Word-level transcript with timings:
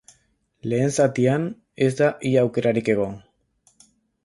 Lehen 0.71 0.93
zatian 1.01 1.45
ez 1.89 1.91
da 2.01 2.09
ia 2.31 2.47
aukerarik 2.47 2.93
egon. 2.97 3.17